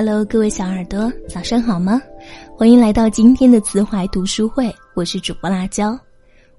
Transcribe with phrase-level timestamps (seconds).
[0.00, 2.00] Hello，各位小耳朵，早上好吗？
[2.56, 5.98] 欢迎来到今天的慈怀读书会，我是主播辣椒，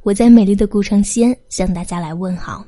[0.03, 2.65] 我在美丽的古城西安向大家来问好。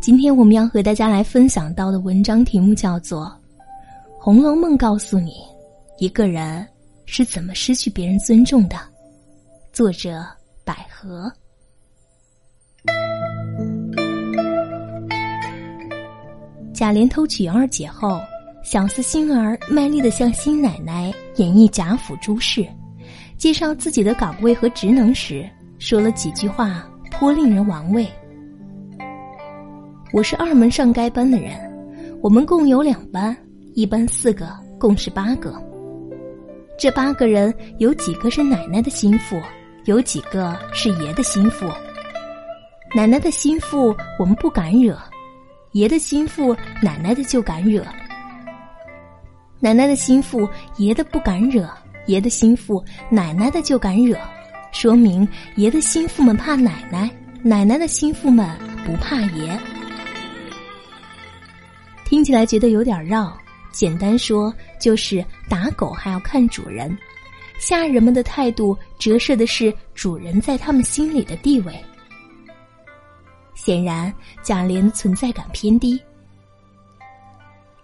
[0.00, 3.26] 今天我们要和大家来分享到的文章题目叫做
[4.18, 5.34] 《红楼梦》，告诉你
[5.98, 6.66] 一个人
[7.04, 8.78] 是怎么失去别人尊重的。
[9.74, 10.24] 作者
[10.64, 11.30] 百合。
[16.72, 18.18] 贾琏偷娶二姐后。
[18.70, 22.64] 小厮星儿卖力的向新奶奶演绎贾府诸事，
[23.36, 25.44] 介绍自己的岗位和职能时，
[25.80, 28.06] 说了几句话颇令人玩味。
[30.12, 31.58] 我是二门上该班的人，
[32.22, 33.36] 我们共有两班，
[33.74, 35.52] 一班四个，共是八个。
[36.78, 39.36] 这八个人有几个是奶奶的心腹，
[39.86, 41.66] 有几个是爷的心腹。
[42.94, 44.96] 奶奶的心腹我们不敢惹，
[45.72, 47.84] 爷的心腹奶奶的就敢惹。
[49.62, 51.68] 奶奶的心腹，爷的不敢惹；
[52.06, 54.18] 爷的心腹，奶奶的就敢惹，
[54.72, 57.10] 说明爷的心腹们怕奶奶，
[57.42, 59.60] 奶奶的心腹们不怕爷。
[62.06, 63.36] 听起来觉得有点绕，
[63.70, 66.96] 简单说就是打狗还要看主人，
[67.58, 71.78] 下人们的态度折射的是主人在他们心里的地位。
[73.54, 74.10] 显然，
[74.42, 76.00] 贾琏存在感偏低。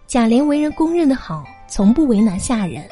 [0.07, 1.45] 贾琏为人公认的好。
[1.69, 2.89] 从不为难下人，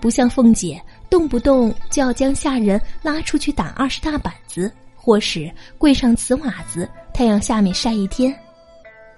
[0.00, 8.32] 不像凤姐，动不动就要将下人拉出去打二十大板子，或是跪上瓷瓦子，太阳下面晒一天；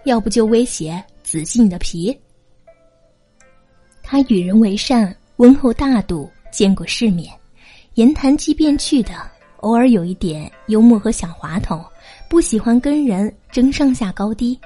[0.04, 2.16] 要不就威胁仔细你的皮。
[4.02, 7.32] 他与人为善，温厚大度，见过世面，
[7.94, 9.12] 言谈机变去的，
[9.58, 11.82] 偶尔有一点幽默和小滑头，
[12.28, 14.58] 不喜欢跟人争上下高低。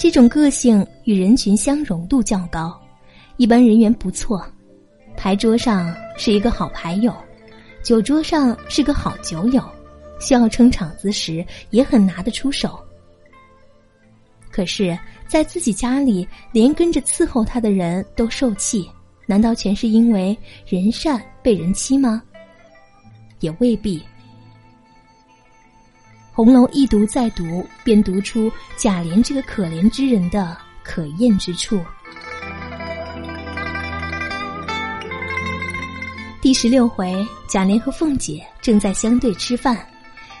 [0.00, 2.74] 这种个性与人群相容度较高，
[3.36, 4.42] 一般人缘不错，
[5.14, 7.14] 牌桌上是一个好牌友，
[7.82, 9.62] 酒桌上是个好酒友，
[10.18, 12.80] 需要撑场子时也很拿得出手。
[14.50, 14.98] 可是，
[15.28, 18.90] 在自己家里，连跟着伺候他的人都受气，
[19.26, 20.34] 难道全是因为
[20.66, 22.22] 人善被人欺吗？
[23.40, 24.02] 也未必。
[26.42, 31.78] 红楼一读再读，便读出贾琏这个可怜之人的可厌之处。
[36.40, 37.14] 第十六回，
[37.46, 39.86] 贾琏和凤姐正在相对吃饭，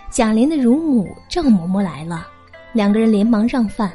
[0.08, 2.26] 贾琏的乳母赵嬷嬷来了，
[2.72, 3.92] 两个人连忙让饭。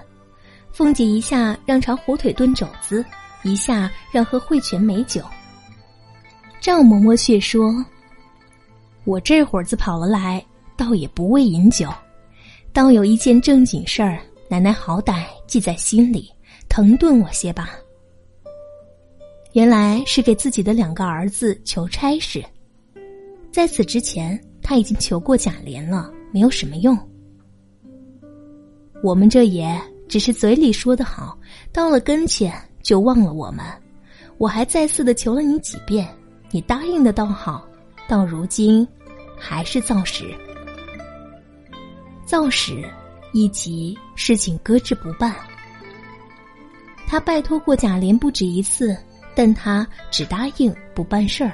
[0.72, 3.04] 凤姐一下让尝火腿炖肘子，
[3.42, 5.24] 一下让喝汇泉美酒。
[6.62, 7.84] 赵嬷嬷却说
[9.06, 10.46] ：“我这会儿子跑了来。”
[10.78, 11.90] 倒也不为饮酒，
[12.74, 14.20] 倒有一件正经事儿，
[14.50, 16.30] 奶奶好歹记在心里，
[16.70, 17.70] 疼顿我些吧。
[19.54, 22.44] 原来是给自己的两个儿子求差事，
[23.52, 26.98] 在此之前他已经求过贾琏了，没有什么用。
[29.02, 31.38] 我们这也只是嘴里说的好，
[31.72, 32.54] 到了跟前
[32.84, 33.66] 就忘了我们。
[34.38, 36.06] 我还再次的求了你几遍，
[36.52, 37.66] 你答应的倒好，
[38.10, 38.86] 到如今
[39.38, 40.26] 还是造时。
[42.36, 42.84] 造使
[43.32, 45.34] 一急，事情搁置不办。
[47.08, 48.94] 他拜托过贾琏不止一次，
[49.34, 51.54] 但他只答应不办事儿。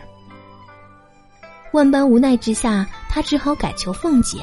[1.72, 4.40] 万般无奈之下，他只好改求凤姐。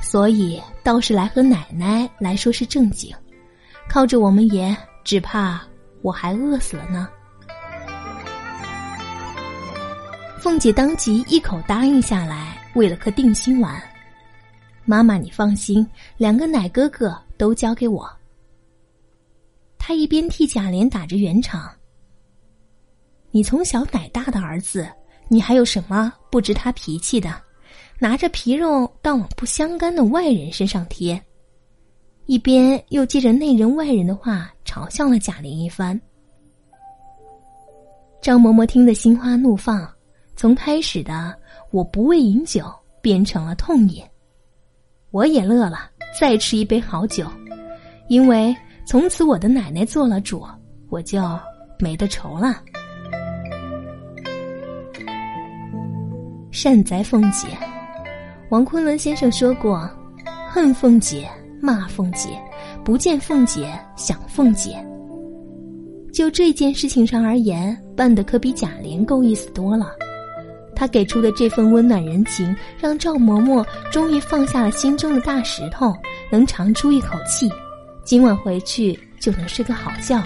[0.00, 3.12] 所以倒是来和奶奶来说是正经，
[3.88, 5.60] 靠着我们爷，只怕
[6.00, 7.08] 我还饿死了呢。
[10.38, 13.82] 凤姐当即一口答应下来，喂了颗定心丸。
[14.86, 15.86] 妈妈，你放心，
[16.16, 18.08] 两个奶哥哥都交给我。
[19.76, 21.70] 他一边替贾琏打着圆场。
[23.32, 24.88] 你从小奶大的儿子，
[25.28, 27.34] 你还有什么不知他脾气的？
[27.98, 31.20] 拿着皮肉当往不相干的外人身上贴，
[32.26, 36.00] 一边又借着内人外人的话嘲笑了贾琏一番。
[38.20, 39.88] 张嬷嬷听得心花怒放，
[40.36, 41.34] 从开始的
[41.70, 44.04] 我不为饮酒，变成了痛饮。
[45.10, 47.26] 我也乐了，再吃一杯好酒，
[48.08, 48.54] 因为
[48.86, 50.44] 从此我的奶奶做了主，
[50.88, 51.22] 我就
[51.78, 52.60] 没得愁了。
[56.50, 57.48] 善哉凤姐，
[58.50, 59.88] 王昆仑先生说过
[60.50, 61.28] ：“恨凤姐，
[61.60, 62.28] 骂凤姐，
[62.84, 64.76] 不见凤姐，想凤姐。”
[66.12, 69.92] 就这件事情上而言，办的可比贾琏够意思多了。
[70.76, 75.96] 他给出的这份温暖人情，让赵嬷嬷终于放下了心中的大石头，
[76.30, 77.50] 能长出一口气。
[78.04, 80.22] 今晚回去就能睡个好觉。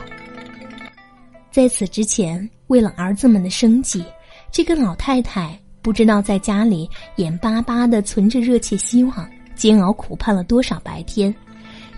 [1.51, 4.05] 在此之前，为了儿子们的生计，
[4.53, 11.35] 这个老太太不知道在家里眼巴巴的存着热切希望，煎熬苦盼了多少白天，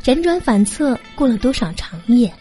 [0.02, 2.32] 辗转反侧过了多少长夜，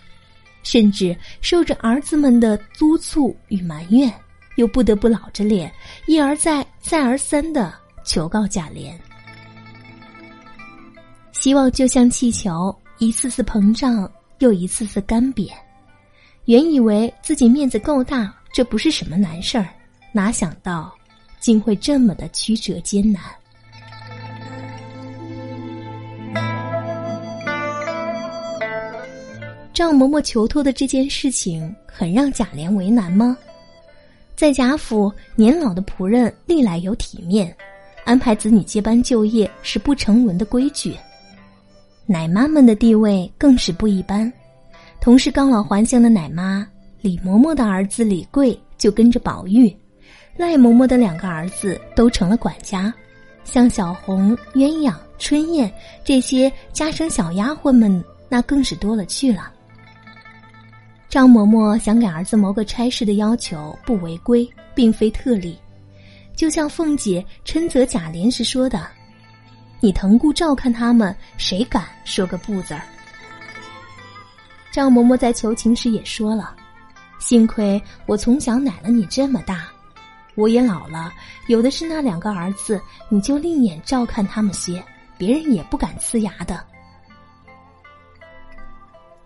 [0.61, 4.13] 甚至受着儿子们的督促与埋怨，
[4.61, 5.73] 又不得不老着脸，
[6.05, 7.73] 一而再、再而三的
[8.05, 8.93] 求告贾琏。
[11.31, 15.49] 希望就像气球，一次次膨胀，又一次次干瘪。
[16.45, 19.67] 原以为自己面子够大，这不是什么难事儿，
[20.11, 20.93] 哪想到
[21.39, 23.23] 竟会这么的曲折艰难。
[29.73, 33.35] 赵嬷嬷求托的这件事情，很让贾琏为难吗？
[34.41, 37.55] 在贾府，年老的仆人历来有体面，
[38.03, 40.95] 安排子女接班就业是不成文的规矩。
[42.07, 44.33] 奶妈们的地位更是不一般。
[44.99, 46.67] 同是刚老还乡的奶妈
[47.01, 49.71] 李嬷嬷的儿子李贵就跟着宝玉，
[50.35, 52.91] 赖嬷嬷的两个儿子都成了管家，
[53.43, 55.71] 像小红、鸳鸯、春燕
[56.03, 59.51] 这些家生小丫鬟们，那更是多了去了。
[61.11, 65.59] 张嬷嬷想给儿子谋个差事的要求不违规，并非特例，
[66.37, 68.87] 就像凤姐嗔责贾琏时说的
[69.81, 72.81] ：“你疼顾照看他们，谁敢说个不字儿？”
[74.71, 76.55] 张嬷嬷在求情时也说了
[77.19, 79.67] ：“幸亏我从小奶了你这么大，
[80.35, 81.11] 我也老了，
[81.47, 84.81] 有的是那两个儿子，你就另眼照看他们些，
[85.17, 86.63] 别人也不敢呲牙的。”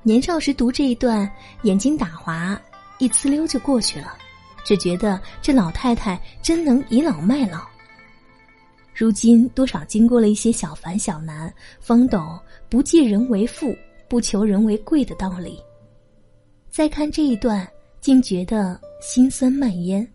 [0.07, 1.27] 年少时读这一段，
[1.63, 2.61] 眼睛打滑，
[2.99, 4.15] 一呲溜就过去了，
[4.63, 7.65] 只觉得这老太太真能倚老卖老。
[8.93, 13.75] 如今多少经过了一些小烦小难，方懂不借人为富。
[14.07, 15.59] 不求人为贵的道理。
[16.69, 17.67] 再看这一段，
[17.99, 20.07] 竟觉得心酸蔓延。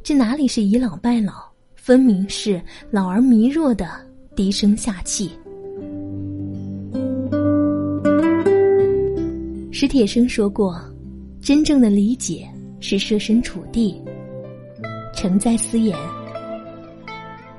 [0.00, 4.00] 这哪里是倚老卖老，分明是老而弥弱的
[4.36, 5.36] 低声下气。
[9.80, 10.76] 史铁生说过
[11.40, 12.44] ：“真正的理解
[12.80, 14.02] 是设身处地。”
[15.14, 15.96] 承载思言，《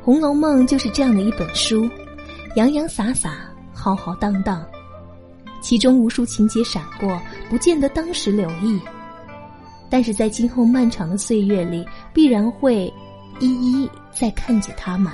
[0.03, 1.89] 红楼梦》就是这样的一本书，
[2.57, 4.67] 洋洋洒洒，浩浩荡荡。
[5.61, 7.17] 其中无数情节闪过，
[7.49, 8.77] 不见得当时留意，
[9.89, 12.93] 但是在今后漫长的岁月里，必然会
[13.39, 15.09] 一一再看见他们。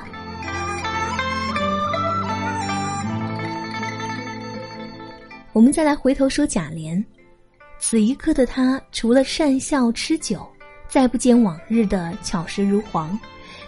[5.55, 7.01] 我们再来回头说贾琏，
[7.79, 10.45] 此一刻的他，除了善笑吃酒，
[10.89, 13.17] 再不见往日的巧舌如簧，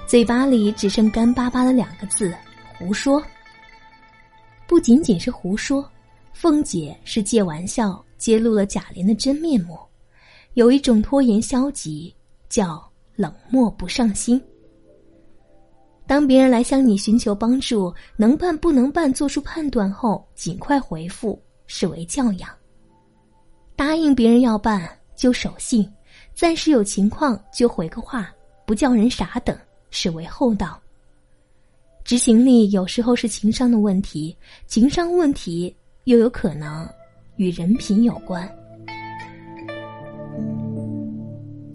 [0.05, 2.35] 嘴巴里只剩干巴巴的两个字：
[2.77, 3.23] 胡说。
[4.67, 5.89] 不仅仅是胡说。
[6.33, 9.79] 凤姐是借玩笑揭露了贾琏的真面目，
[10.55, 12.13] 有一种拖延消极，
[12.49, 12.85] 叫
[13.15, 14.39] 冷漠不上心。
[16.05, 22.49] 当别人来向你寻求帮助，能办不能办做出判断后，尽快回复，视为教养。
[23.75, 25.87] 答应别人要办就守信，
[26.33, 28.33] 暂时有情况就回个话，
[28.65, 29.55] 不叫人傻等，
[29.91, 30.81] 视为厚道。
[32.03, 34.35] 执行力有时候是情商的问题，
[34.65, 35.75] 情商问题。
[36.05, 36.87] 又有可能
[37.35, 38.49] 与人品有关。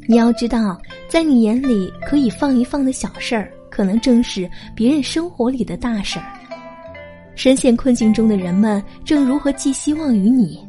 [0.08, 6.41] 你要知道，在你眼里可以放一放的小事儿，可能正是别人生活里的大事儿。
[7.34, 10.60] 深陷困境中的人们正如何寄希望于你？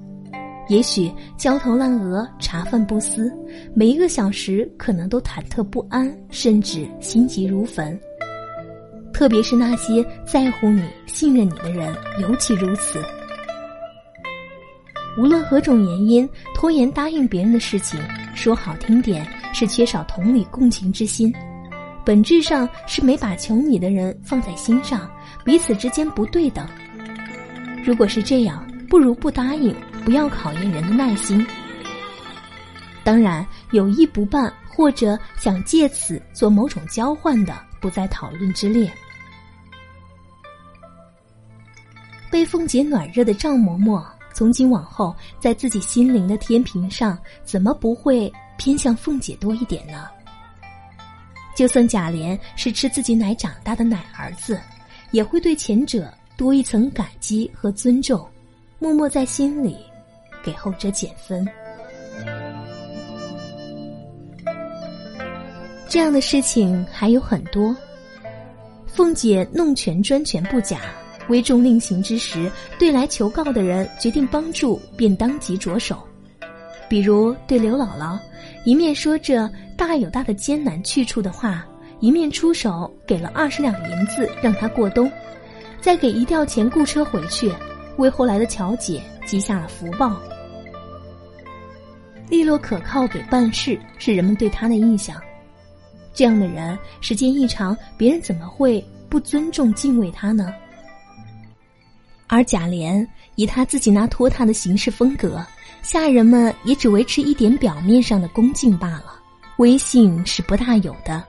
[0.69, 3.31] 也许焦头烂额、茶饭不思，
[3.75, 7.99] 每一个小时可能都忐忑不安，甚至心急如焚。
[9.13, 13.03] 特别是那些在乎你、信任你的人，尤其如此。
[15.17, 17.99] 无论何种原因，拖延答应别人的事情，
[18.33, 21.31] 说好听点是缺少同理共情之心，
[22.05, 25.07] 本质上是没把求你的人放在心上，
[25.43, 26.67] 彼此之间不对等。
[27.85, 31.45] 如果是这样，不如不答应，不要考验人的耐心。
[33.03, 38.91] 当然，有意不办或者想借此做某种交换的，不在讨论之列。
[42.31, 44.03] 被凤姐暖热的赵嬷嬷。
[44.33, 50.07] 从今往后，在自己心灵的天平上，怎么不会偏向凤姐多一点呢？
[51.55, 54.59] 就算贾琏是吃自己奶长大的奶儿子，
[55.13, 58.27] 也会对前者多一层感激和尊重，
[58.79, 59.77] 默默在心里
[60.43, 61.47] 给后者减分。
[65.87, 67.75] 这样的事情还有很多，
[68.87, 70.81] 凤姐弄权专权不假。
[71.29, 75.97] 危重令行之时，对来求告的人决定帮助，便当即着手。
[76.89, 78.19] 比如对刘姥姥，
[78.65, 81.65] 一面说着大有大的艰难去处的话，
[82.03, 85.09] 一面出手给了二十两银子让他过冬，
[85.79, 87.49] 再给一吊钱雇车回去，
[87.95, 90.13] 为后来的乔姐积下了福报。
[92.27, 95.15] 利落可靠给办事是人们对他的印象，
[96.13, 100.53] 这样的人时间一长，别人怎么会不尊重敬畏他呢？
[102.27, 105.41] 而贾琏以他自己那拖沓的行事风格，
[105.81, 109.21] 下人们也只维持一点表面上的恭敬罢了，
[109.55, 111.23] 威信是不大有的。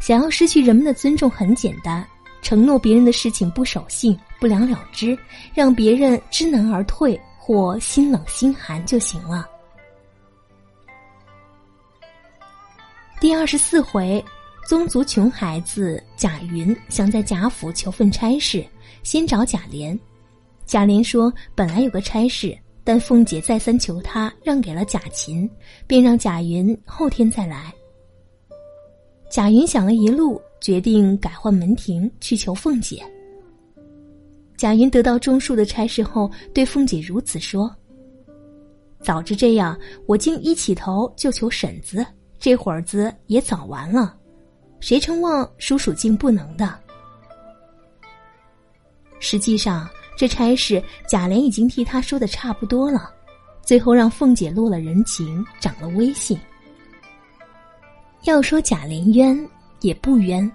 [0.00, 2.04] 想要失去人们的尊重，很简单，
[2.42, 5.16] 承诺别人的事情不守信、不了了之，
[5.54, 9.46] 让别人知难而退或心冷心寒就行了。
[13.20, 14.24] 第二十四回，
[14.66, 18.64] 宗族穷孩子贾云想在贾府求份差事，
[19.02, 19.96] 先找贾琏。
[20.64, 25.48] 贾琏说：“本来有个差事，但凤姐再三求他，让给了贾琴，
[25.86, 27.70] 便让贾云后天再来。”
[29.30, 33.00] 贾云想了一路，决定改换门庭去求凤姐。
[34.56, 37.72] 贾云得到种树的差事后，对凤姐如此说
[39.00, 42.04] ：“早知这样，我竟一起头就求婶子。”
[42.40, 44.16] 这会儿子也早完了，
[44.80, 46.74] 谁承望叔叔竟不能的？
[49.20, 53.10] 实际上，这差事贾琏已经替他说的差不多了，
[53.62, 56.36] 最后让凤姐落了人情，长了威信。
[58.22, 59.48] 要说贾琏冤
[59.80, 60.50] 也不冤，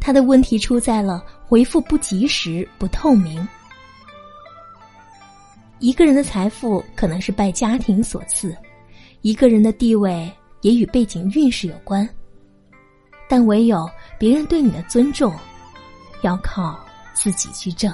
[0.00, 3.46] 他的问题出在了回复不及时、不透明。
[5.78, 8.56] 一个人的财富可能是拜家庭所赐，
[9.22, 10.32] 一个人的地位。
[10.62, 12.08] 也与背景运势有关，
[13.28, 13.86] 但唯有
[14.18, 15.30] 别人对你的尊重，
[16.22, 16.82] 要靠
[17.12, 17.92] 自己去挣。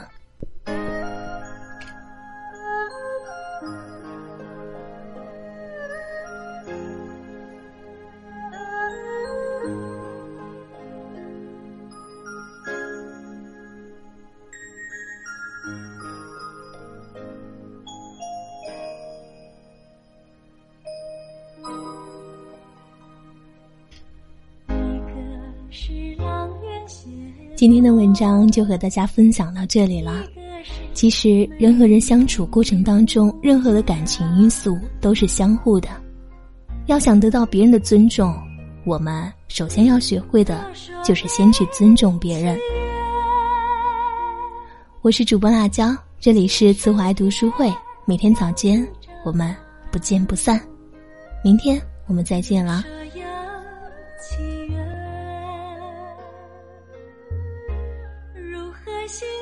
[27.61, 30.25] 今天的文章就和大家分享到这里了。
[30.95, 35.91] 其实人和人相处过程当中，任何的感情因素都是相互的。
[36.87, 38.35] 要想得到别人的尊重，
[38.87, 40.73] 我们首先要学会的
[41.05, 42.57] 就是先去尊重别人。
[45.03, 47.71] 我是主播辣椒，这里是慈怀读书会，
[48.07, 48.83] 每天早间
[49.23, 49.55] 我们
[49.93, 50.59] 不见不散。
[51.45, 52.83] 明天我们再见了。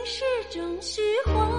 [0.09, 1.58] 是种虚幻。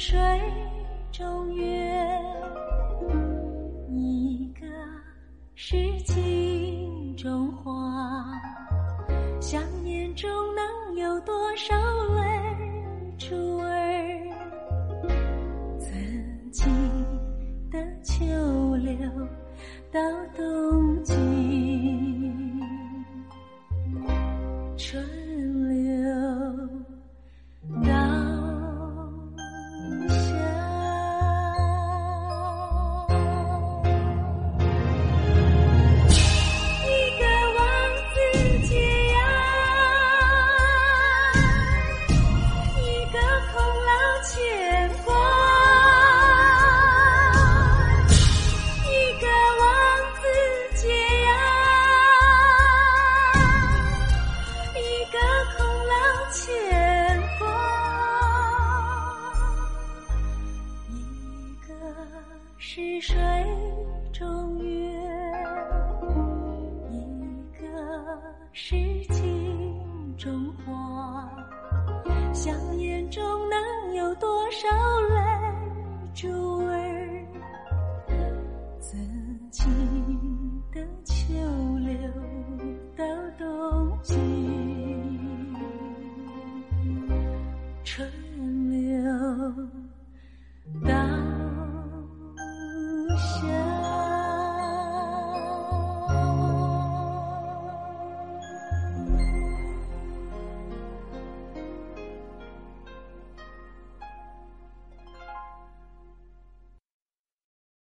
[0.00, 0.59] 水。